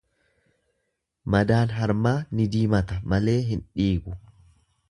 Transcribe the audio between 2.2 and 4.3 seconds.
ni diimata malee hin dhiigu.